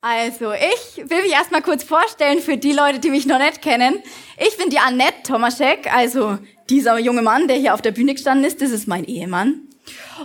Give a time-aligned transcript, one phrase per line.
[0.00, 4.00] Also, ich will mich erstmal kurz vorstellen für die Leute, die mich noch nicht kennen.
[4.38, 6.38] Ich bin die Annette Tomaschek, also
[6.70, 9.62] dieser junge Mann, der hier auf der Bühne gestanden ist, das ist mein Ehemann.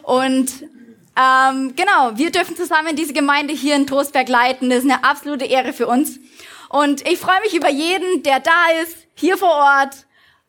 [0.04, 0.52] Und
[1.16, 4.70] ähm, genau, wir dürfen zusammen diese Gemeinde hier in Trostberg leiten.
[4.70, 6.20] Das ist eine absolute Ehre für uns.
[6.70, 8.52] Und ich freue mich über jeden, der da
[8.84, 10.06] ist, hier vor Ort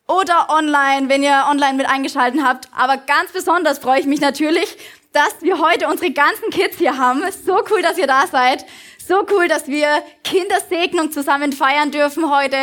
[0.07, 2.69] oder online, wenn ihr online mit eingeschalten habt.
[2.75, 4.77] Aber ganz besonders freue ich mich natürlich,
[5.13, 7.23] dass wir heute unsere ganzen Kids hier haben.
[7.43, 8.65] So cool, dass ihr da seid.
[9.07, 12.57] So cool, dass wir Kindersegnung zusammen feiern dürfen heute.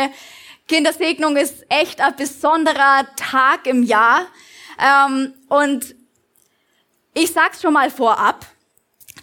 [0.67, 4.27] Kindersegnung ist echt ein besonderer Tag im Jahr.
[4.77, 5.95] Ähm, und
[7.13, 8.45] ich sag's schon mal vorab,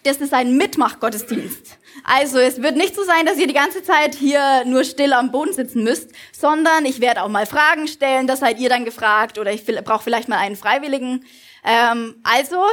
[0.05, 1.77] das ist ein Mitmachgottesdienst.
[2.05, 5.31] Also es wird nicht so sein, dass ihr die ganze Zeit hier nur still am
[5.31, 9.39] Boden sitzen müsst, sondern ich werde auch mal Fragen stellen, das seid ihr dann gefragt
[9.39, 11.27] oder ich brauche vielleicht mal einen Freiwilligen.
[11.65, 12.65] Ähm, also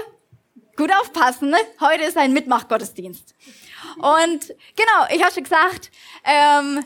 [0.78, 1.58] gut aufpassen, ne?
[1.82, 3.36] heute ist ein Mitmachgottesdienst.
[3.98, 5.92] Und genau, ich habe schon gesagt,
[6.24, 6.84] ähm,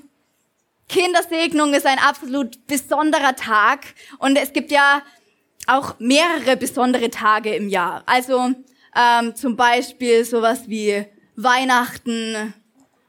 [0.88, 3.86] Kindersegnung ist ein absolut besonderer Tag
[4.20, 5.02] und es gibt ja
[5.68, 8.04] auch mehrere besondere Tage im Jahr.
[8.06, 8.52] Also
[8.96, 12.54] ähm, zum Beispiel sowas wie Weihnachten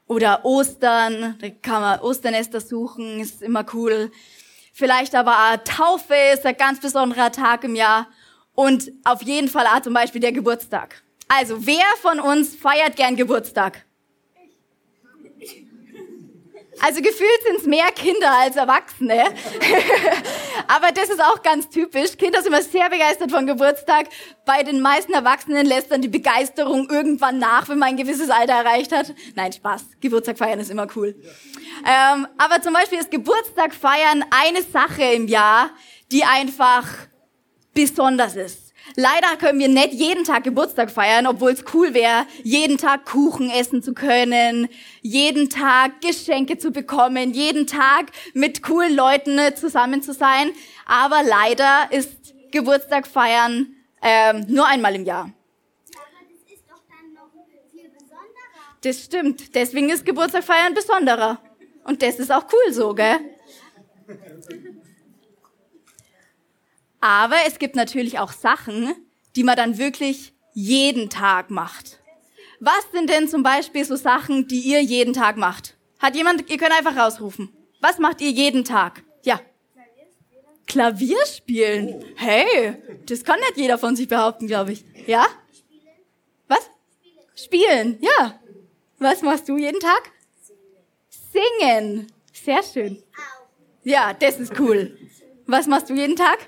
[0.07, 1.37] oder Ostern.
[1.39, 4.11] Da kann man Osternester suchen, ist immer cool.
[4.73, 8.07] Vielleicht aber auch Taufe ist ein ganz besonderer Tag im Jahr.
[8.55, 11.02] Und auf jeden Fall auch zum Beispiel der Geburtstag.
[11.27, 13.85] Also, wer von uns feiert gern Geburtstag?
[16.81, 19.23] Also gefühlt sind es mehr Kinder als Erwachsene.
[20.67, 22.17] Aber das ist auch ganz typisch.
[22.17, 24.07] Kinder sind immer sehr begeistert von Geburtstag.
[24.45, 28.53] Bei den meisten Erwachsenen lässt dann die Begeisterung irgendwann nach, wenn man ein gewisses Alter
[28.53, 29.13] erreicht hat.
[29.35, 29.83] Nein, Spaß.
[30.01, 31.15] Geburtstag feiern ist immer cool.
[31.85, 35.69] Ähm, aber zum Beispiel ist Geburtstag feiern eine Sache im Jahr,
[36.11, 36.87] die einfach
[37.73, 38.62] besonders ist.
[38.95, 43.49] Leider können wir nicht jeden Tag Geburtstag feiern, obwohl es cool wäre, jeden Tag Kuchen
[43.49, 44.67] essen zu können,
[45.01, 50.51] jeden Tag Geschenke zu bekommen, jeden Tag mit coolen Leuten äh, zusammen zu sein.
[50.85, 55.31] Aber leider ist Geburtstag feiern ähm, nur einmal im Jahr.
[58.81, 59.55] Das stimmt.
[59.55, 61.39] Deswegen ist Geburtstag feiern besonderer.
[61.85, 63.17] Und das ist auch cool so, gell?
[67.03, 68.95] Aber es gibt natürlich auch Sachen,
[69.35, 71.99] die man dann wirklich jeden Tag macht.
[72.61, 75.75] Was sind denn zum Beispiel so Sachen, die ihr jeden Tag macht?
[75.99, 77.49] Hat jemand, ihr könnt einfach rausrufen.
[77.81, 79.03] Was macht ihr jeden Tag?
[79.23, 79.41] Ja.
[80.65, 82.05] Klavier spielen.
[82.15, 84.85] Hey, das kann nicht jeder von sich behaupten, glaube ich.
[85.05, 85.25] Ja?
[86.47, 86.69] Was?
[87.35, 87.97] Spielen.
[87.99, 88.39] Ja.
[88.99, 90.09] Was machst du jeden Tag?
[91.09, 92.07] Singen.
[92.31, 93.03] Sehr schön.
[93.83, 94.97] Ja, das ist cool.
[95.47, 96.47] Was machst du jeden Tag?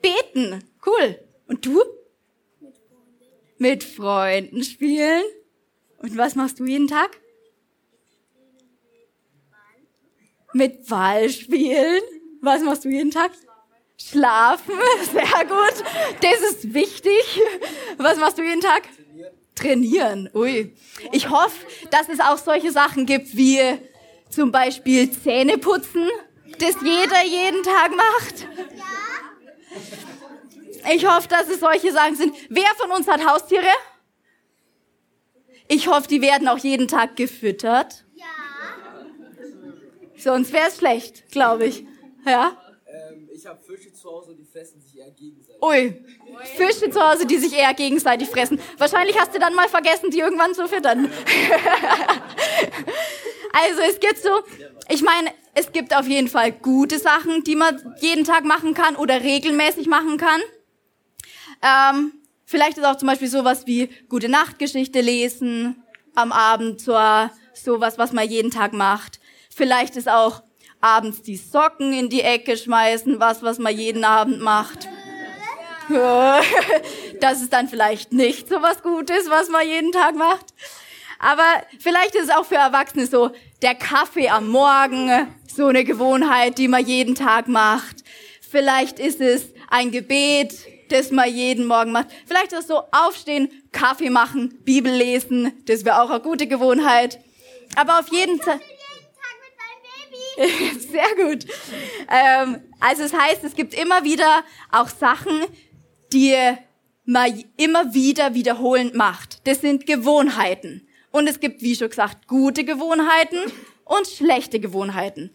[0.00, 0.64] Beten.
[0.84, 1.18] Cool.
[1.46, 1.82] Und du?
[3.58, 5.24] Mit Freunden spielen.
[5.98, 7.18] Und was machst du jeden Tag?
[10.52, 12.02] Mit Ball spielen.
[12.40, 13.32] Was machst du jeden Tag?
[14.00, 14.74] Schlafen.
[15.12, 15.84] Sehr gut.
[16.20, 17.42] Das ist wichtig.
[17.96, 18.82] Was machst du jeden Tag?
[19.54, 20.30] Trainieren.
[20.34, 20.72] Ui.
[21.12, 23.60] Ich hoffe, dass es auch solche Sachen gibt wie
[24.30, 26.08] zum Beispiel Zähne putzen,
[26.58, 28.46] das jeder jeden Tag macht.
[30.94, 32.34] Ich hoffe, dass es solche Sachen sind.
[32.48, 33.66] Wer von uns hat Haustiere?
[35.68, 38.04] Ich hoffe, die werden auch jeden Tag gefüttert.
[38.14, 38.24] Ja.
[40.16, 41.84] Sonst wäre es schlecht, glaube ich.
[42.24, 42.56] Ja?
[42.86, 45.62] Ähm, ich habe Fische zu Hause die fressen sich eher gegenseitig.
[45.62, 46.02] Ui,
[46.56, 48.58] Fische zu Hause, die sich eher gegenseitig fressen.
[48.78, 51.10] Wahrscheinlich hast du dann mal vergessen, die irgendwann zu füttern.
[53.52, 54.30] also es gibt so,
[54.88, 58.96] ich meine, es gibt auf jeden Fall gute Sachen, die man jeden Tag machen kann
[58.96, 60.40] oder regelmäßig machen kann.
[61.62, 62.12] Ähm,
[62.44, 65.82] vielleicht ist auch zum Beispiel sowas wie gute Nachtgeschichte lesen
[66.14, 66.96] am Abend, so
[67.54, 69.20] sowas, was man jeden Tag macht.
[69.54, 70.42] Vielleicht ist auch
[70.80, 74.88] abends die Socken in die Ecke schmeißen, was, was man jeden Abend macht.
[77.20, 80.54] Das ist dann vielleicht nicht so was Gutes, was man jeden Tag macht.
[81.18, 81.42] Aber
[81.80, 83.32] vielleicht ist es auch für Erwachsene so,
[83.62, 88.04] der Kaffee am Morgen, so eine Gewohnheit, die man jeden Tag macht.
[88.40, 90.54] Vielleicht ist es ein Gebet,
[90.88, 92.08] das man jeden Morgen macht.
[92.26, 97.20] Vielleicht ist es so aufstehen, Kaffee machen, Bibel lesen, das wäre auch eine gute Gewohnheit.
[97.76, 98.60] Aber auf jeden Fall.
[100.78, 101.46] Sehr gut.
[102.10, 105.42] Ähm, also es heißt, es gibt immer wieder auch Sachen,
[106.12, 106.34] die
[107.04, 109.46] man immer wieder wiederholend macht.
[109.46, 110.87] Das sind Gewohnheiten.
[111.18, 113.38] Und es gibt, wie schon gesagt, gute Gewohnheiten
[113.84, 115.32] und schlechte Gewohnheiten.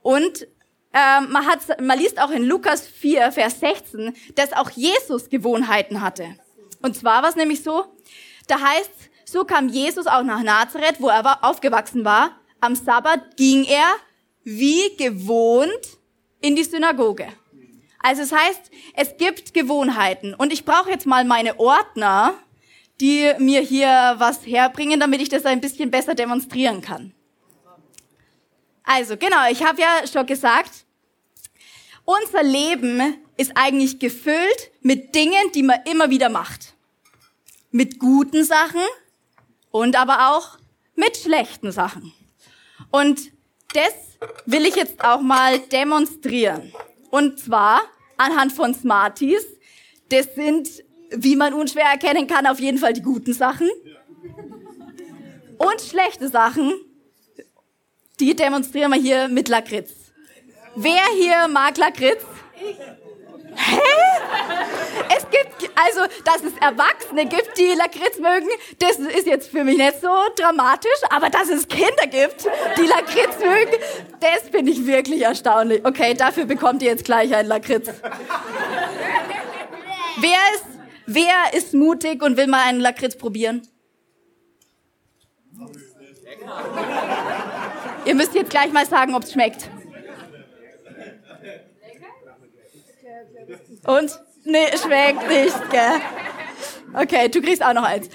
[0.00, 0.46] Und
[0.92, 6.00] ähm, man, hat, man liest auch in Lukas 4, Vers 16, dass auch Jesus Gewohnheiten
[6.00, 6.36] hatte.
[6.80, 7.86] Und zwar war es nämlich so,
[8.46, 8.92] da heißt,
[9.24, 12.38] so kam Jesus auch nach Nazareth, wo er aufgewachsen war.
[12.60, 13.96] Am Sabbat ging er
[14.44, 15.98] wie gewohnt
[16.40, 17.26] in die Synagoge.
[17.98, 20.34] Also es heißt, es gibt Gewohnheiten.
[20.34, 22.34] Und ich brauche jetzt mal meine Ordner,
[23.00, 27.12] die mir hier was herbringen, damit ich das ein bisschen besser demonstrieren kann.
[28.84, 30.86] Also genau, ich habe ja schon gesagt,
[32.04, 36.74] unser Leben ist eigentlich gefüllt mit Dingen, die man immer wieder macht.
[37.70, 38.82] Mit guten Sachen
[39.70, 40.58] und aber auch
[40.94, 42.12] mit schlechten Sachen.
[42.90, 43.32] Und
[43.74, 43.92] das
[44.46, 46.72] will ich jetzt auch mal demonstrieren.
[47.10, 47.82] Und zwar
[48.16, 49.44] anhand von Smarties.
[50.08, 50.68] Das sind,
[51.10, 53.68] wie man unschwer erkennen kann, auf jeden Fall die guten Sachen.
[55.58, 56.72] Und schlechte Sachen,
[58.20, 59.92] die demonstrieren wir hier mit Lakritz.
[60.74, 62.22] Wer hier mag Lakritz?
[63.54, 63.80] Hä?
[65.16, 68.48] Es gibt, also, dass es Erwachsene gibt, die Lakritz mögen,
[68.78, 73.38] das ist jetzt für mich nicht so dramatisch, aber dass es Kinder gibt, die Lakritz
[73.38, 73.76] mögen,
[74.20, 75.84] das finde ich wirklich erstaunlich.
[75.84, 77.88] Okay, dafür bekommt ihr jetzt gleich einen Lakritz.
[80.18, 80.75] wer ist,
[81.06, 83.66] wer ist mutig und will mal einen Lakritz probieren?
[88.04, 89.68] Ihr müsst jetzt gleich mal sagen, ob es schmeckt.
[93.86, 94.20] Und?
[94.44, 96.00] Nee, schmeckt nicht, gell?
[96.94, 98.08] Okay, du kriegst auch noch eins.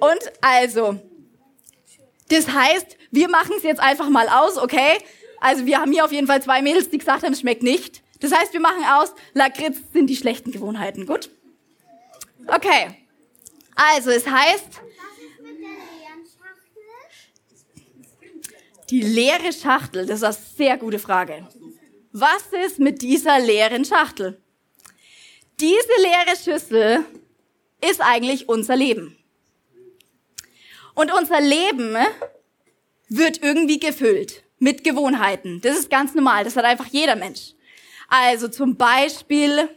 [0.00, 0.98] Und also,
[2.28, 4.98] das heißt, wir machen es jetzt einfach mal aus, okay?
[5.40, 8.02] Also wir haben hier auf jeden Fall zwei Mädels, die gesagt haben, es schmeckt nicht.
[8.20, 11.30] Das heißt, wir machen aus, Lakritz sind die schlechten Gewohnheiten, gut?
[12.46, 13.06] Okay.
[13.74, 14.80] Also, es heißt,
[18.90, 21.46] die leere Schachtel, das ist eine sehr gute Frage.
[22.12, 24.40] Was ist mit dieser leeren Schachtel?
[25.60, 27.04] Diese leere Schüssel
[27.80, 29.16] ist eigentlich unser Leben.
[30.94, 31.96] Und unser Leben
[33.08, 35.60] wird irgendwie gefüllt mit Gewohnheiten.
[35.60, 36.44] Das ist ganz normal.
[36.44, 37.54] Das hat einfach jeder Mensch.
[38.08, 39.68] Also zum Beispiel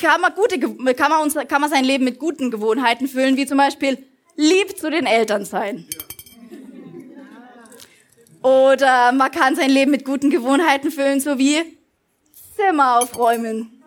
[0.00, 0.58] kann man, gute,
[0.94, 3.98] kann man, uns, kann man sein Leben mit guten Gewohnheiten füllen, wie zum Beispiel
[4.36, 5.86] lieb zu den Eltern sein.
[8.42, 11.78] Oder man kann sein Leben mit guten Gewohnheiten füllen, so wie
[12.56, 13.82] Zimmer aufräumen.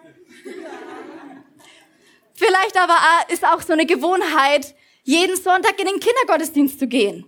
[2.33, 2.97] Vielleicht aber
[3.29, 7.25] ist auch so eine Gewohnheit, jeden Sonntag in den Kindergottesdienst zu gehen.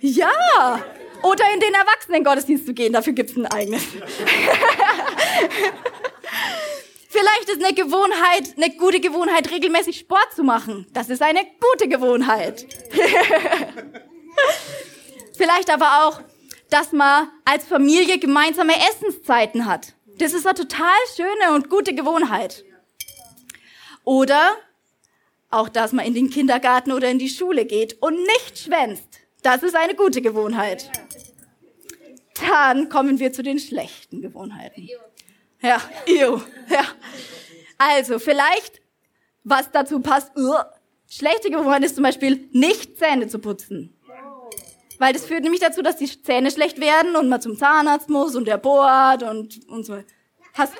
[0.00, 0.80] Ja.
[1.22, 2.94] Oder in den Erwachsenengottesdienst zu gehen.
[2.94, 3.82] Dafür gibt's ein eigenes.
[7.20, 10.86] Vielleicht ist eine Gewohnheit, eine gute Gewohnheit, regelmäßig Sport zu machen.
[10.94, 12.66] Das ist eine gute Gewohnheit.
[15.36, 16.22] Vielleicht aber auch,
[16.70, 19.92] dass man als Familie gemeinsame Essenszeiten hat.
[20.16, 22.64] Das ist eine total schöne und gute Gewohnheit.
[24.04, 24.56] Oder
[25.50, 29.20] auch, dass man in den Kindergarten oder in die Schule geht und nicht schwänzt.
[29.42, 30.90] Das ist eine gute Gewohnheit.
[32.48, 34.88] Dann kommen wir zu den schlechten Gewohnheiten.
[35.62, 36.84] Ja, ew, ja.
[37.78, 38.80] Also, vielleicht,
[39.44, 40.54] was dazu passt, uh,
[41.08, 43.96] schlechte Gewohnheit ist zum Beispiel, nicht Zähne zu putzen.
[44.98, 48.36] Weil das führt nämlich dazu, dass die Zähne schlecht werden und man zum Zahnarzt muss
[48.36, 50.02] und der bohrt und, und so.
[50.52, 50.74] Hast,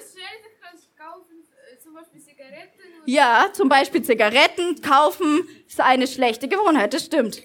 [3.06, 7.42] ja, zum Beispiel Zigaretten kaufen ist eine schlechte Gewohnheit, das stimmt.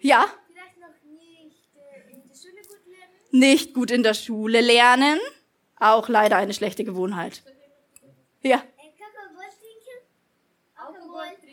[0.00, 0.26] Ja?
[0.48, 3.38] Vielleicht noch nicht äh, in der Schule gut lernen?
[3.38, 5.20] Nicht gut in der Schule lernen.
[5.82, 7.42] Auch leider eine schlechte Gewohnheit.
[8.42, 8.62] Ja.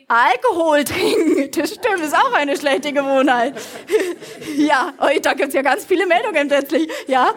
[0.07, 3.53] Alkohol trinken, das stimmt, ist auch eine schlechte Gewohnheit.
[4.57, 6.89] ja, oh, da gibt's ja ganz viele Meldungen plötzlich.
[7.07, 7.35] Ja?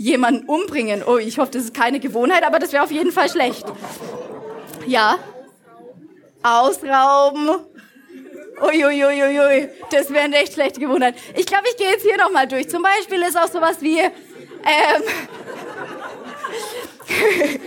[0.00, 1.02] jemanden umbringen.
[1.06, 3.66] Oh, ich hoffe, das ist keine Gewohnheit, aber das wäre auf jeden Fall schlecht.
[4.86, 5.18] Ja.
[6.42, 7.50] Ausrauben.
[8.60, 9.68] Uiuiuiui, ui, ui.
[9.90, 11.14] das wäre eine echt schlechte Gewohnheit.
[11.34, 12.68] Ich glaube, ich gehe jetzt hier nochmal durch.
[12.68, 14.10] Zum Beispiel ist auch sowas wie, ähm,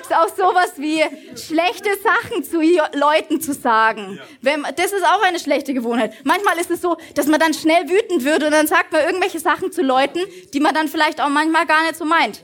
[0.00, 1.02] ist auch sowas wie
[1.36, 2.60] schlechte Sachen zu
[2.94, 4.18] Leuten zu sagen.
[4.40, 6.14] Wenn, das ist auch eine schlechte Gewohnheit.
[6.24, 9.38] Manchmal ist es so, dass man dann schnell wütend wird und dann sagt man irgendwelche
[9.38, 10.20] Sachen zu Leuten,
[10.54, 12.42] die man dann vielleicht auch manchmal gar nicht so meint.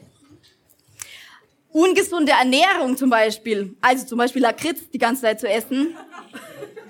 [1.71, 5.97] Ungesunde Ernährung zum Beispiel, also zum Beispiel Lakritz die ganze Zeit zu essen.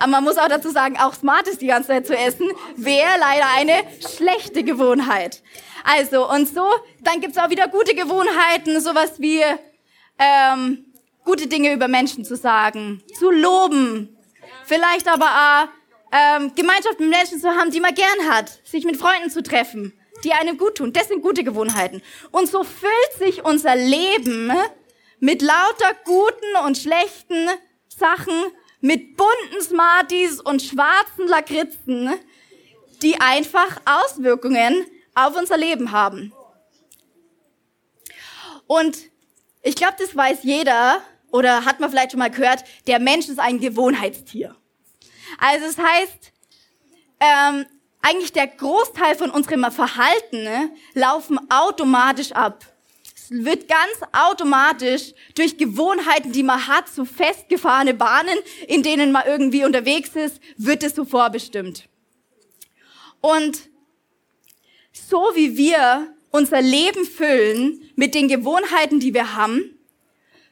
[0.03, 3.47] Aber man muss auch dazu sagen, auch Smarties die ganze Zeit zu essen, wäre leider
[3.57, 3.85] eine
[4.17, 5.43] schlechte Gewohnheit.
[5.85, 6.69] Also, und so,
[7.01, 9.43] dann gibt's auch wieder gute Gewohnheiten, sowas wie
[10.19, 10.87] ähm,
[11.25, 14.19] gute Dinge über Menschen zu sagen, zu loben,
[14.65, 15.69] vielleicht aber auch
[16.11, 19.93] ähm, Gemeinschaft mit Menschen zu haben, die man gern hat, sich mit Freunden zu treffen,
[20.25, 20.93] die einem gut tun.
[20.93, 22.03] Das sind gute Gewohnheiten.
[22.33, 24.53] Und so füllt sich unser Leben
[25.21, 27.49] mit lauter guten und schlechten
[27.89, 28.35] Sachen,
[28.83, 32.11] mit bunten Smarties und schwarzen Lakritzen,
[33.01, 34.85] die einfach Auswirkungen
[35.15, 36.33] auf unser Leben haben.
[38.67, 38.99] Und
[39.63, 43.39] ich glaube, das weiß jeder oder hat man vielleicht schon mal gehört, der Mensch ist
[43.39, 44.57] ein Gewohnheitstier.
[45.39, 46.33] Also es das heißt,
[47.21, 47.67] ähm,
[48.03, 52.65] eigentlich der Großteil von unserem Verhalten ne, laufen automatisch ab.
[53.31, 58.37] Wird ganz automatisch durch Gewohnheiten, die man hat, so festgefahrene Bahnen,
[58.67, 61.89] in denen man irgendwie unterwegs ist, wird es so vorbestimmt.
[63.21, 63.71] Und
[64.93, 69.79] so wie wir unser Leben füllen mit den Gewohnheiten, die wir haben,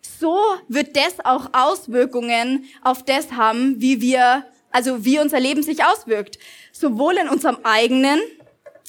[0.03, 5.85] so wird das auch Auswirkungen auf das haben, wie wir, also wie unser Leben sich
[5.85, 6.39] auswirkt.
[6.73, 8.21] Sowohl in unserem eigenen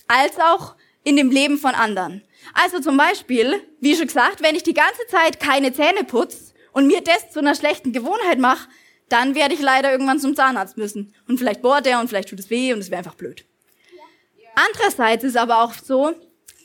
[0.08, 2.22] als auch in dem Leben von anderen.
[2.54, 6.88] Also zum Beispiel, wie schon gesagt, wenn ich die ganze Zeit keine Zähne putze und
[6.88, 8.68] mir das zu einer schlechten Gewohnheit mache,
[9.10, 11.14] dann werde ich leider irgendwann zum Zahnarzt müssen.
[11.28, 13.46] Und vielleicht bohrt er und vielleicht tut es weh und es wäre einfach blöd.
[14.56, 16.14] Andererseits ist aber auch so,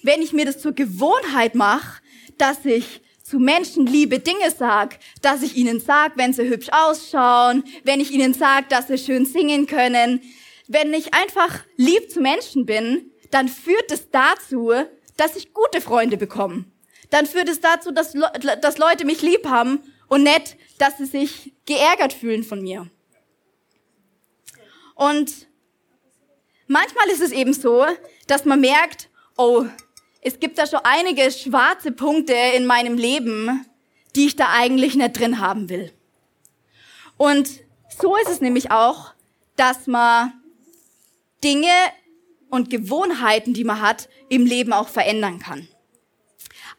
[0.02, 2.00] wenn ich mir das zur Gewohnheit mache,
[2.38, 7.64] dass ich zu Menschen liebe Dinge sag, dass ich ihnen sag, wenn sie hübsch ausschauen,
[7.82, 10.20] wenn ich ihnen sag, dass sie schön singen können,
[10.68, 14.72] wenn ich einfach lieb zu Menschen bin, dann führt es dazu,
[15.16, 16.64] dass ich gute Freunde bekomme.
[17.10, 18.30] Dann führt es dazu, dass, Le
[18.60, 22.90] dass Leute mich lieb haben und nicht, dass sie sich geärgert fühlen von mir.
[24.94, 25.46] Und
[26.68, 27.86] Manchmal ist es eben so,
[28.26, 29.66] dass man merkt, oh,
[30.20, 33.64] es gibt da schon einige schwarze Punkte in meinem Leben,
[34.16, 35.92] die ich da eigentlich nicht drin haben will.
[37.16, 37.48] Und
[38.00, 39.14] so ist es nämlich auch,
[39.54, 40.32] dass man
[41.44, 41.72] Dinge
[42.50, 45.68] und Gewohnheiten, die man hat, im Leben auch verändern kann.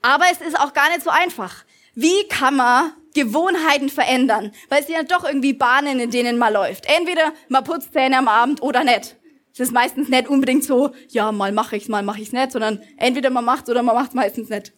[0.02, 1.66] Aber es ist auch gar nicht so einfach.
[1.96, 4.52] Wie kann man Gewohnheiten verändern?
[4.70, 6.86] Weil es sind ja doch irgendwie Bahnen, in denen man läuft.
[6.86, 9.18] Entweder man putzt Zähne am Abend oder nicht.
[9.54, 12.80] Es ist meistens nicht unbedingt so, ja, mal mache ich's, mal mache ich's nicht, sondern
[12.98, 14.72] entweder man macht's oder man macht's meistens nicht.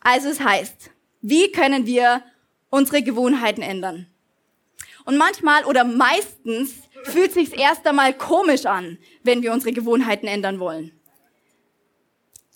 [0.00, 2.22] Also es heißt, wie können wir
[2.70, 4.06] unsere Gewohnheiten ändern?
[5.04, 6.74] Und manchmal oder meistens
[7.04, 10.92] fühlt sich's erst einmal komisch an, wenn wir unsere Gewohnheiten ändern wollen.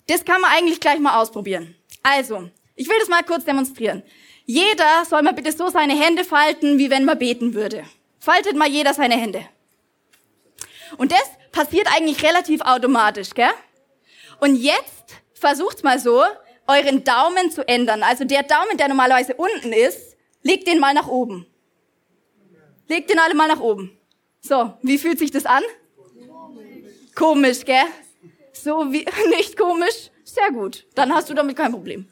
[0.07, 1.75] Das kann man eigentlich gleich mal ausprobieren.
[2.01, 4.03] Also, ich will das mal kurz demonstrieren.
[4.45, 7.85] Jeder soll mal bitte so seine Hände falten, wie wenn man beten würde.
[8.19, 9.47] Faltet mal jeder seine Hände.
[10.97, 13.51] Und das passiert eigentlich relativ automatisch, gell?
[14.39, 16.23] Und jetzt versucht's mal so,
[16.67, 18.03] euren Daumen zu ändern.
[18.03, 21.47] Also der Daumen, der normalerweise unten ist, legt den mal nach oben.
[22.87, 23.97] Legt den alle mal nach oben.
[24.45, 25.63] So, wie fühlt sich das an?
[27.15, 27.85] Komisch, gell?
[28.51, 30.11] So wie, nicht komisch?
[30.25, 30.85] Sehr gut.
[30.95, 32.07] Dann hast du damit kein Problem.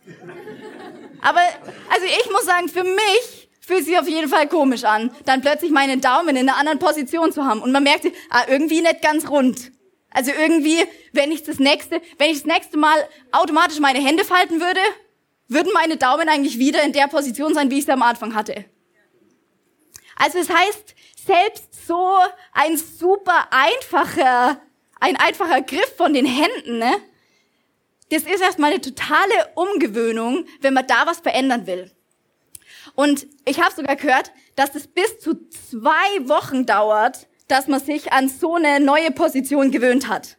[1.21, 1.41] Aber,
[1.89, 5.71] also ich muss sagen, für mich fühlt sich auf jeden Fall komisch an, dann plötzlich
[5.71, 7.61] meinen Daumen in einer anderen Position zu haben.
[7.61, 9.71] Und man merkt, ah, irgendwie nicht ganz rund.
[10.09, 12.97] Also irgendwie, wenn ich das nächste, wenn ich das nächste Mal
[13.33, 14.79] automatisch meine Hände falten würde,
[15.49, 18.65] würden meine Daumen eigentlich wieder in der Position sein, wie ich sie am Anfang hatte.
[20.15, 20.95] Also es heißt,
[21.25, 22.19] selbst so
[22.53, 24.61] ein super einfacher,
[25.01, 26.93] ein einfacher Griff von den Händen, ne?
[28.09, 31.91] Das ist erstmal eine totale Umgewöhnung, wenn man da was verändern will.
[32.95, 38.13] Und ich habe sogar gehört, dass es bis zu zwei Wochen dauert, dass man sich
[38.13, 40.37] an so eine neue Position gewöhnt hat.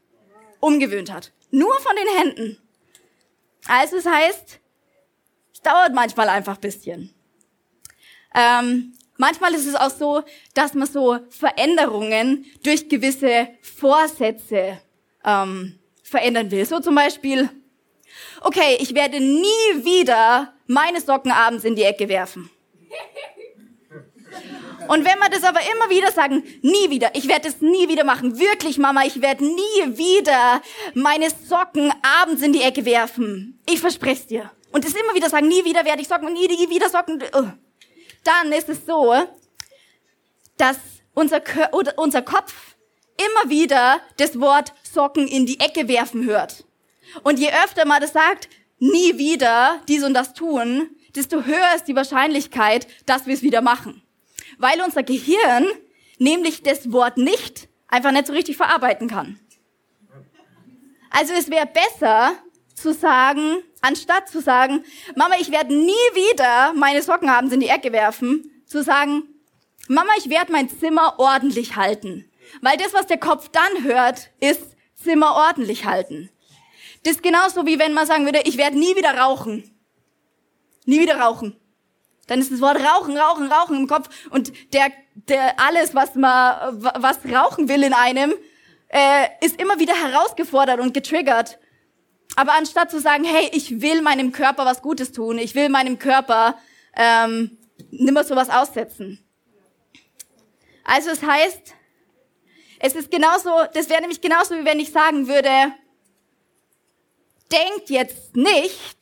[0.60, 1.32] Umgewöhnt hat.
[1.50, 2.58] Nur von den Händen.
[3.66, 4.58] Also es heißt,
[5.52, 7.14] es dauert manchmal einfach bisschen.
[8.34, 10.22] Ähm, manchmal ist es auch so,
[10.54, 14.80] dass man so Veränderungen durch gewisse Vorsätze
[15.24, 16.64] ähm, verändern will.
[16.64, 17.48] So zum Beispiel,
[18.42, 22.50] okay, ich werde nie wieder meine Socken abends in die Ecke werfen.
[24.88, 28.04] Und wenn wir das aber immer wieder sagen, nie wieder, ich werde es nie wieder
[28.04, 30.60] machen, wirklich Mama, ich werde nie wieder
[30.94, 33.60] meine Socken abends in die Ecke werfen.
[33.68, 34.50] Ich verspreche dir.
[34.72, 37.22] Und das immer wieder sagen, nie wieder werde ich Socken nie wieder Socken.
[37.32, 37.44] Oh.
[38.24, 39.14] Dann ist es so,
[40.56, 40.78] dass
[41.14, 41.42] unser,
[41.96, 42.76] unser Kopf
[43.16, 46.64] immer wieder das Wort Socken in die Ecke werfen hört.
[47.22, 48.48] Und je öfter man das sagt,
[48.78, 53.60] nie wieder dies und das tun, desto höher ist die Wahrscheinlichkeit, dass wir es wieder
[53.60, 54.02] machen.
[54.58, 55.66] Weil unser Gehirn
[56.18, 59.38] nämlich das Wort nicht einfach nicht so richtig verarbeiten kann.
[61.10, 62.34] Also es wäre besser
[62.74, 64.84] zu sagen, anstatt zu sagen,
[65.16, 69.24] Mama, ich werde nie wieder meine Socken abends in die Ecke werfen, zu sagen,
[69.88, 72.30] Mama, ich werde mein Zimmer ordentlich halten.
[72.60, 76.30] Weil das, was der Kopf dann hört, ist Zimmer ordentlich halten.
[77.04, 79.70] Das ist genauso wie wenn man sagen würde, ich werde nie wieder rauchen.
[80.84, 81.56] Nie wieder rauchen.
[82.26, 86.82] Dann ist das Wort Rauchen, Rauchen, Rauchen im Kopf und der, der alles, was man,
[86.82, 88.32] was rauchen will in einem,
[88.88, 91.58] äh, ist immer wieder herausgefordert und getriggert.
[92.36, 95.98] Aber anstatt zu sagen, hey, ich will meinem Körper was Gutes tun, ich will meinem
[95.98, 96.58] Körper
[96.96, 97.58] ähm,
[97.90, 99.18] nimmer sowas aussetzen.
[100.84, 101.74] Also es heißt,
[102.80, 105.48] es ist genauso, das wäre nämlich genauso, wie wenn ich sagen würde,
[107.52, 108.98] denkt jetzt nicht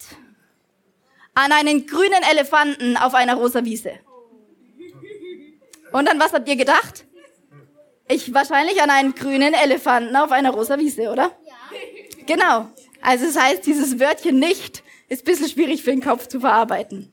[1.34, 3.92] an einen grünen Elefanten auf einer rosa Wiese.
[5.92, 7.04] Und an was habt ihr gedacht?
[8.08, 11.32] Ich wahrscheinlich an einen grünen Elefanten auf einer rosa Wiese, oder?
[11.46, 11.54] Ja.
[12.26, 12.68] Genau.
[13.02, 17.12] Also das heißt, dieses Wörtchen nicht ist ein bisschen schwierig für den Kopf zu verarbeiten.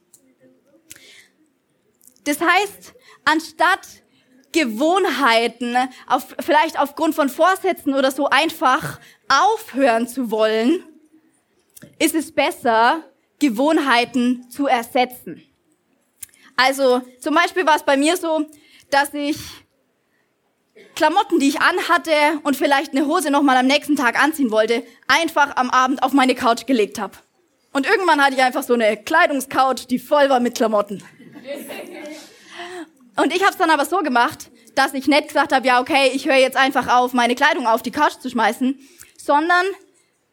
[2.25, 2.93] Das heißt,
[3.25, 3.87] anstatt
[4.51, 5.75] Gewohnheiten,
[6.07, 10.83] auf, vielleicht aufgrund von Vorsätzen oder so einfach aufhören zu wollen,
[11.99, 13.03] ist es besser,
[13.39, 15.43] Gewohnheiten zu ersetzen.
[16.55, 18.45] Also zum Beispiel war es bei mir so,
[18.89, 19.37] dass ich
[20.95, 22.11] Klamotten, die ich anhatte
[22.43, 26.35] und vielleicht eine Hose nochmal am nächsten Tag anziehen wollte, einfach am Abend auf meine
[26.35, 27.13] Couch gelegt habe.
[27.71, 31.03] Und irgendwann hatte ich einfach so eine Kleidungscouch, die voll war mit Klamotten.
[33.15, 36.11] Und ich habe es dann aber so gemacht, dass ich nicht gesagt habe, ja okay,
[36.13, 38.79] ich höre jetzt einfach auf, meine Kleidung auf die Couch zu schmeißen,
[39.17, 39.65] sondern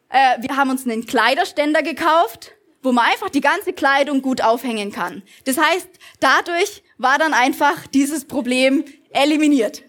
[0.09, 4.91] äh, wir haben uns einen Kleiderständer gekauft, wo man einfach die ganze Kleidung gut aufhängen
[4.91, 5.23] kann.
[5.45, 8.85] Das heißt, dadurch war dann einfach dieses Problem
[9.15, 9.83] eliminiert.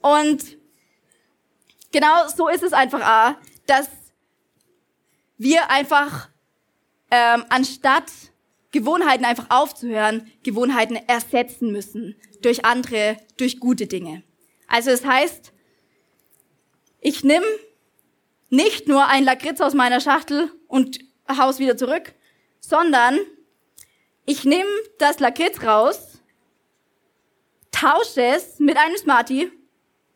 [0.00, 0.56] Und
[1.92, 3.34] genau so ist es einfach auch,
[3.66, 3.88] dass
[5.36, 6.28] wir einfach
[7.10, 8.10] ähm, anstatt
[8.72, 14.22] Gewohnheiten einfach aufzuhören, Gewohnheiten ersetzen müssen durch andere, durch gute Dinge.
[14.68, 15.52] Also es das heißt,
[17.00, 17.42] ich nimm
[18.48, 22.14] nicht nur ein Lakritz aus meiner Schachtel und haus wieder zurück,
[22.60, 23.18] sondern
[24.26, 24.66] ich nimm
[24.98, 26.09] das Lakritz raus,
[27.80, 29.50] tausche es mit einem Smartie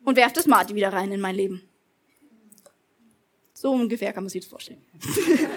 [0.04, 1.66] und werfe das Smartie wieder rein in mein Leben.
[3.54, 4.84] So ungefähr kann man sich das vorstellen.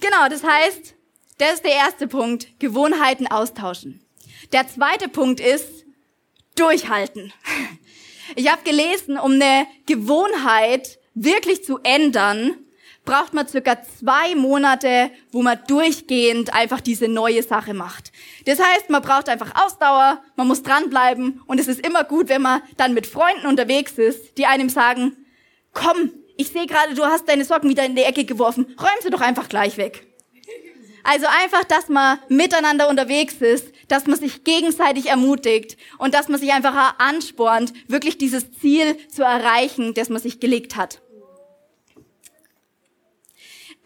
[0.00, 0.94] genau, das heißt,
[1.38, 4.04] das ist der erste Punkt, Gewohnheiten austauschen.
[4.52, 5.84] Der zweite Punkt ist,
[6.56, 7.32] durchhalten.
[8.34, 12.56] Ich habe gelesen, um eine Gewohnheit wirklich zu ändern,
[13.06, 18.12] braucht man circa zwei Monate, wo man durchgehend einfach diese neue Sache macht.
[18.44, 22.42] Das heißt, man braucht einfach Ausdauer, man muss dranbleiben und es ist immer gut, wenn
[22.42, 25.16] man dann mit Freunden unterwegs ist, die einem sagen,
[25.72, 29.10] komm, ich sehe gerade, du hast deine Socken wieder in die Ecke geworfen, räum sie
[29.10, 30.06] doch einfach gleich weg.
[31.08, 36.40] Also einfach, dass man miteinander unterwegs ist, dass man sich gegenseitig ermutigt und dass man
[36.40, 41.00] sich einfach anspornt, wirklich dieses Ziel zu erreichen, das man sich gelegt hat.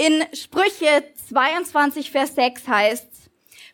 [0.00, 3.06] In Sprüche 22, Vers 6 heißt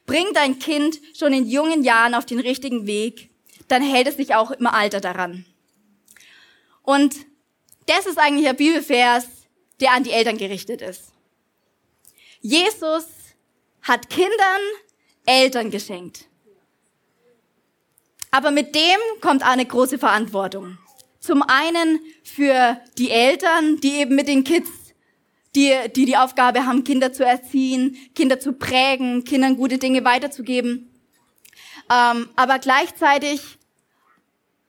[0.07, 3.31] bring dein Kind schon in jungen Jahren auf den richtigen Weg,
[3.69, 5.47] dann hält es sich auch im Alter daran.
[6.83, 7.15] Und
[7.87, 9.29] das ist eigentlich ein Bibelvers,
[9.79, 11.13] der an die Eltern gerichtet ist.
[12.41, 13.07] Jesus
[13.83, 14.63] hat Kindern
[15.27, 16.25] Eltern geschenkt.
[18.33, 20.77] Aber mit dem kommt eine große Verantwortung.
[21.21, 24.71] Zum einen für die Eltern, die eben mit den Kids,
[25.57, 30.93] die, die die Aufgabe haben, Kinder zu erziehen, Kinder zu prägen, Kindern gute Dinge weiterzugeben.
[31.91, 33.59] Ähm, aber gleichzeitig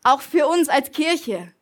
[0.04, 1.54] auch für uns als Kirche.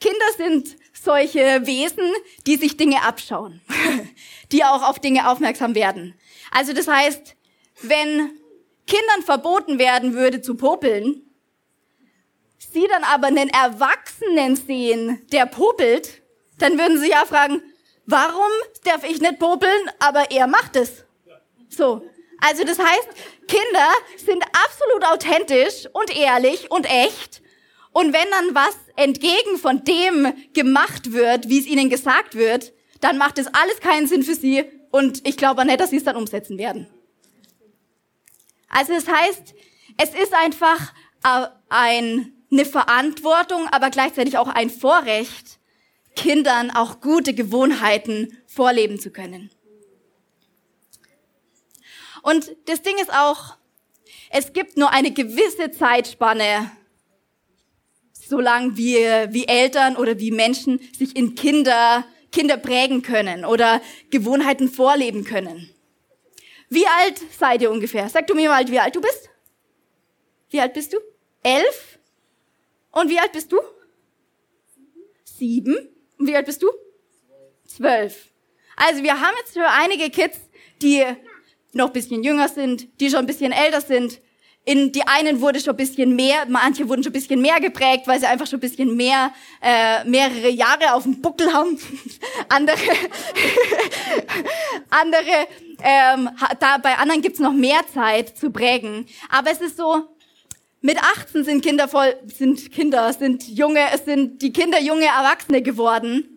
[0.00, 2.04] Kinder sind solche Wesen,
[2.46, 3.60] die sich Dinge abschauen,
[4.52, 6.14] die auch auf Dinge aufmerksam werden.
[6.52, 7.34] Also das heißt,
[7.82, 8.30] wenn
[8.86, 11.22] Kindern verboten werden würde zu popeln,
[12.58, 16.22] sie dann aber einen Erwachsenen sehen, der popelt,
[16.58, 17.62] dann würden sie ja fragen,
[18.06, 18.50] warum
[18.84, 21.04] darf ich nicht popeln, aber er macht es?
[21.68, 22.02] So.
[22.40, 23.08] Also das heißt,
[23.48, 23.88] Kinder
[24.18, 27.42] sind absolut authentisch und ehrlich und echt.
[27.92, 33.16] Und wenn dann was entgegen von dem gemacht wird, wie es ihnen gesagt wird, dann
[33.16, 36.16] macht es alles keinen Sinn für sie und ich glaube nicht, dass sie es dann
[36.16, 36.88] umsetzen werden.
[38.68, 39.54] Also das heißt,
[39.96, 40.92] es ist einfach
[41.70, 45.58] ein, eine Verantwortung, aber gleichzeitig auch ein Vorrecht,
[46.16, 49.50] Kindern auch gute Gewohnheiten vorleben zu können.
[52.22, 53.56] Und das Ding ist auch,
[54.30, 56.72] es gibt nur eine gewisse Zeitspanne,
[58.12, 64.68] solange wir wie Eltern oder wie Menschen sich in Kinder, Kinder prägen können oder Gewohnheiten
[64.68, 65.70] vorleben können.
[66.68, 68.08] Wie alt seid ihr ungefähr?
[68.08, 69.30] Sag du mir mal, wie alt du bist?
[70.50, 70.98] Wie alt bist du?
[71.44, 72.00] Elf?
[72.90, 73.60] Und wie alt bist du?
[75.22, 75.95] Sieben.
[76.18, 76.68] Und wie alt bist du?
[77.66, 78.30] Zwölf.
[78.76, 80.38] Also wir haben jetzt für einige Kids,
[80.82, 81.04] die
[81.72, 84.20] noch bisschen jünger sind, die schon ein bisschen älter sind.
[84.64, 88.02] In die einen wurde schon ein bisschen mehr, manche wurden schon ein bisschen mehr geprägt,
[88.06, 91.78] weil sie einfach schon ein bisschen mehr, äh, mehrere Jahre auf dem Buckel haben.
[92.48, 92.76] andere,
[94.90, 95.46] andere,
[95.82, 99.06] ähm, da bei anderen gibt's noch mehr Zeit zu prägen.
[99.30, 100.15] Aber es ist so,
[100.86, 105.60] mit 18 sind Kinder voll, sind Kinder, sind junge, es sind die Kinder junge Erwachsene
[105.60, 106.28] geworden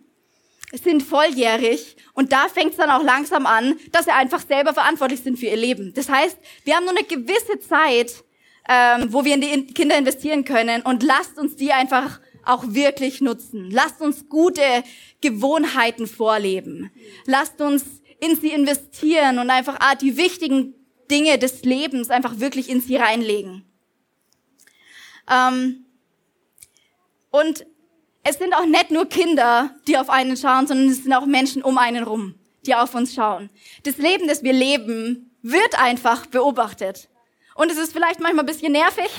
[0.72, 5.22] sind volljährig und da fängt es dann auch langsam an, dass sie einfach selber verantwortlich
[5.22, 5.94] sind für ihr Leben.
[5.96, 8.24] Das heißt, wir haben nur eine gewisse Zeit,
[8.68, 13.22] ähm, wo wir in die Kinder investieren können und lasst uns die einfach auch wirklich
[13.22, 13.72] nutzen.
[13.72, 14.84] Lasst uns gute
[15.22, 16.92] Gewohnheiten vorleben.
[17.26, 17.84] Lasst uns
[18.20, 20.76] in sie investieren und einfach ah, die wichtigen
[21.10, 23.69] Dinge des Lebens einfach wirklich in sie reinlegen.
[25.30, 25.86] Ähm,
[27.32, 27.66] und
[28.24, 31.64] es sind auch nicht nur Kinder, die auf einen schauen, sondern es sind auch Menschen
[31.64, 33.50] um einen rum, die auf uns schauen.
[33.84, 37.10] Das Leben, das wir leben, wird einfach beobachtet.
[37.56, 39.10] Und es ist vielleicht manchmal ein bisschen nervig,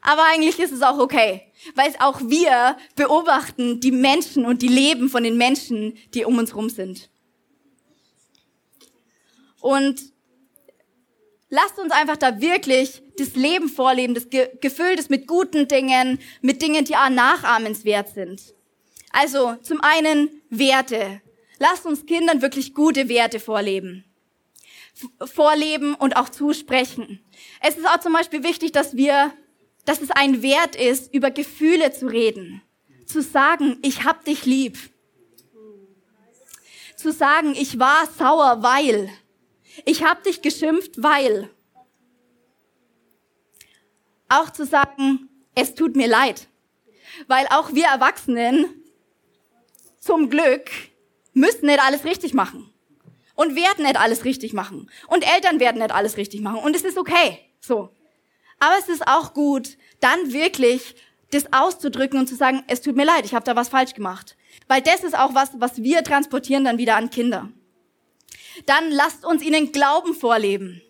[0.00, 1.42] aber eigentlich ist es auch okay,
[1.74, 6.54] weil auch wir beobachten die Menschen und die Leben von den Menschen, die um uns
[6.54, 7.10] rum sind.
[9.60, 10.00] Und
[11.50, 16.20] lasst uns einfach da wirklich das Leben vorleben, das ge gefüllt ist mit guten Dingen,
[16.40, 18.54] mit Dingen, die auch nachahmenswert sind.
[19.10, 21.20] Also zum einen Werte.
[21.58, 24.04] Lasst uns Kindern wirklich gute Werte vorleben.
[25.20, 27.20] F vorleben und auch zusprechen.
[27.60, 29.32] Es ist auch zum Beispiel wichtig, dass wir,
[29.84, 32.62] dass es ein Wert ist, über Gefühle zu reden.
[33.06, 34.78] Zu sagen, ich hab dich lieb.
[36.96, 39.08] Zu sagen, ich war sauer, weil.
[39.84, 41.50] Ich hab dich geschimpft, weil
[44.28, 46.48] auch zu sagen, es tut mir leid.
[47.26, 48.66] Weil auch wir Erwachsenen
[49.98, 50.70] zum Glück
[51.32, 52.72] müssen nicht alles richtig machen.
[53.34, 54.90] Und werden nicht alles richtig machen.
[55.06, 56.58] Und Eltern werden nicht alles richtig machen.
[56.58, 57.38] Und es ist okay.
[57.60, 57.90] So.
[58.58, 60.96] Aber es ist auch gut, dann wirklich
[61.30, 64.36] das auszudrücken und zu sagen, es tut mir leid, ich habe da was falsch gemacht.
[64.66, 67.48] Weil das ist auch was, was wir transportieren dann wieder an Kinder.
[68.66, 70.82] Dann lasst uns ihnen Glauben vorleben.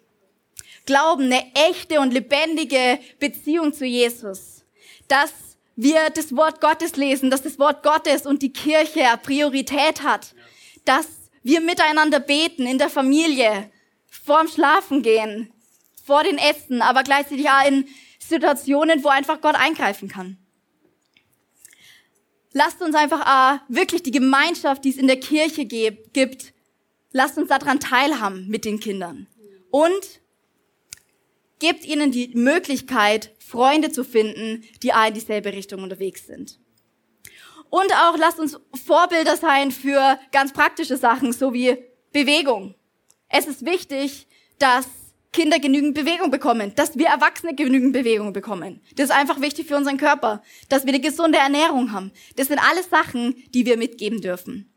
[0.87, 4.65] Glauben, eine echte und lebendige Beziehung zu Jesus.
[5.07, 5.33] Dass
[5.77, 10.35] wir das Wort Gottes lesen, dass das Wort Gottes und die Kirche Priorität hat.
[10.85, 11.07] Dass
[11.43, 13.71] wir miteinander beten in der Familie,
[14.09, 15.53] vorm Schlafen gehen,
[16.05, 17.87] vor den Essen, aber gleichzeitig auch in
[18.19, 20.39] Situationen, wo einfach Gott eingreifen kann.
[22.53, 26.53] Lasst uns einfach auch wirklich die Gemeinschaft, die es in der Kirche gibt,
[27.13, 29.27] lasst uns daran teilhaben mit den Kindern.
[29.71, 30.21] Und
[31.59, 36.61] Gebt ihnen die Möglichkeit, Freunde zu finden, die in dieselbe Richtung unterwegs sind.
[37.69, 41.77] Und auch lasst uns Vorbilder sein für ganz praktische Sachen, so wie
[42.13, 42.75] Bewegung.
[43.29, 44.27] Es ist wichtig,
[44.59, 44.87] dass
[45.33, 48.81] Kinder genügend Bewegung bekommen, dass wir Erwachsene genügend Bewegung bekommen.
[48.95, 52.13] Das ist einfach wichtig für unseren Körper, dass wir eine gesunde Ernährung haben.
[52.37, 54.73] Das sind alles Sachen, die wir mitgeben dürfen.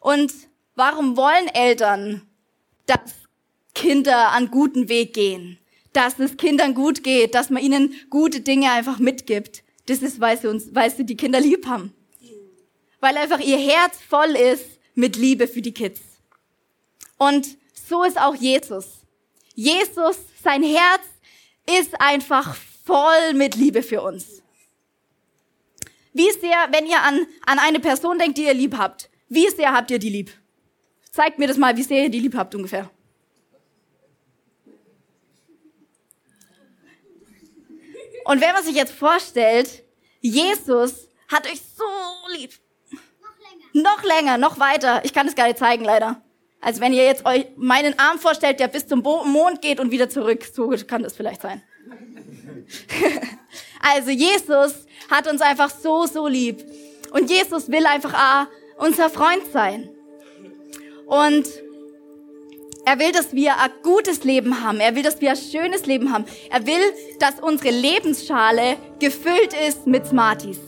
[0.00, 0.32] Und
[0.74, 2.22] warum wollen Eltern,
[2.86, 3.00] dass
[3.74, 5.58] Kinder an guten Weg gehen?
[5.94, 9.62] dass es Kindern gut geht, dass man ihnen gute Dinge einfach mitgibt.
[9.86, 11.94] Das ist, weil sie uns, weil sie die Kinder lieb haben.
[13.00, 16.00] Weil einfach ihr Herz voll ist mit Liebe für die Kids.
[17.16, 17.56] Und
[17.88, 19.04] so ist auch Jesus.
[19.54, 21.02] Jesus, sein Herz
[21.78, 24.42] ist einfach voll mit Liebe für uns.
[26.12, 29.72] Wie sehr, wenn ihr an, an eine Person denkt, die ihr lieb habt, wie sehr
[29.72, 30.32] habt ihr die lieb?
[31.14, 32.90] Zeigt mir das mal, wie sehr ihr die lieb habt ungefähr.
[38.24, 39.84] Und wenn man sich jetzt vorstellt,
[40.20, 41.84] Jesus hat euch so
[42.36, 42.50] lieb.
[42.90, 42.98] Noch
[43.38, 43.84] länger.
[43.84, 45.04] Noch länger, noch weiter.
[45.04, 46.20] Ich kann es gar nicht zeigen, leider.
[46.60, 50.08] Also wenn ihr jetzt euch meinen Arm vorstellt, der bis zum Mond geht und wieder
[50.08, 51.62] zurück, so kann das vielleicht sein.
[53.80, 56.64] also Jesus hat uns einfach so, so lieb.
[57.12, 58.48] Und Jesus will einfach ah,
[58.78, 59.93] unser Freund sein.
[61.06, 61.46] Und
[62.86, 64.78] er will, dass wir ein gutes Leben haben.
[64.78, 66.26] Er will, dass wir ein schönes Leben haben.
[66.50, 66.82] Er will,
[67.18, 70.60] dass unsere Lebensschale gefüllt ist mit Smarties.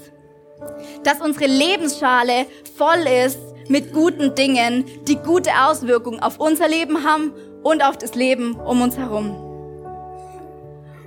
[1.04, 2.46] Dass unsere Lebensschale
[2.76, 8.14] voll ist mit guten Dingen, die gute Auswirkungen auf unser Leben haben und auf das
[8.14, 9.36] Leben um uns herum.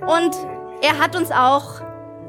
[0.00, 0.36] Und
[0.82, 1.80] er hat uns auch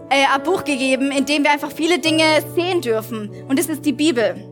[0.10, 2.24] äh, ein Buch gegeben, in dem wir einfach viele Dinge
[2.56, 3.30] sehen dürfen.
[3.48, 4.51] Und es ist die Bibel.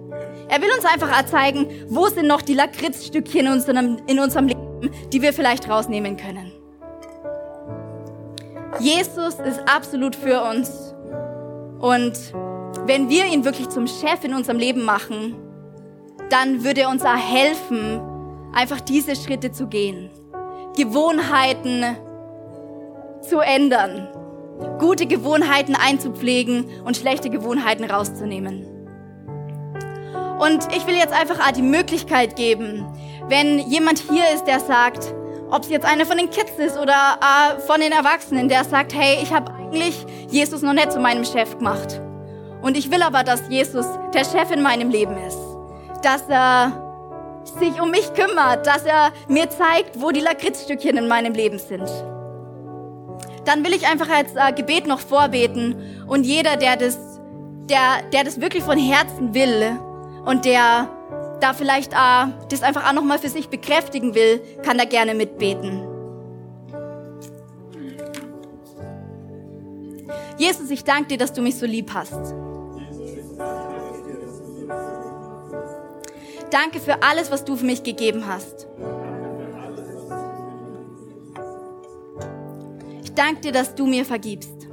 [0.49, 4.91] Er will uns einfach zeigen, wo sind noch die Lakritzstückchen in unserem, in unserem Leben,
[5.13, 6.51] die wir vielleicht rausnehmen können.
[8.79, 10.95] Jesus ist absolut für uns.
[11.79, 12.13] Und
[12.87, 15.35] wenn wir ihn wirklich zum Chef in unserem Leben machen,
[16.29, 18.01] dann würde er uns auch helfen,
[18.53, 20.09] einfach diese Schritte zu gehen.
[20.75, 21.95] Gewohnheiten
[23.21, 24.07] zu ändern.
[24.79, 28.78] Gute Gewohnheiten einzupflegen und schlechte Gewohnheiten rauszunehmen.
[30.39, 32.87] Und ich will jetzt einfach die Möglichkeit geben,
[33.27, 35.13] wenn jemand hier ist, der sagt,
[35.51, 38.93] ob es jetzt einer von den Kids ist oder äh, von den Erwachsenen, der sagt,
[38.93, 41.99] hey, ich habe eigentlich Jesus noch nicht zu meinem Chef gemacht.
[42.61, 45.39] Und ich will aber, dass Jesus der Chef in meinem Leben ist.
[46.03, 46.71] Dass er
[47.43, 51.89] sich um mich kümmert, dass er mir zeigt, wo die Lakritzstückchen in meinem Leben sind.
[53.43, 55.75] Dann will ich einfach als äh, Gebet noch vorbeten
[56.07, 56.97] und jeder, der das,
[57.69, 59.79] der, der das wirklich von Herzen will
[60.25, 60.89] und der
[61.39, 65.85] da vielleicht äh, das einfach auch nochmal für sich bekräftigen will, kann da gerne mitbeten.
[70.37, 72.33] Jesus, ich danke dir, dass du mich so lieb hast.
[76.49, 78.67] Danke für alles, was du für mich gegeben hast.
[83.03, 84.68] Ich danke dir, dass du mir vergibst.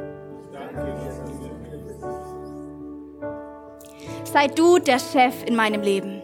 [4.36, 6.20] Sei du der Chef in meinem Leben.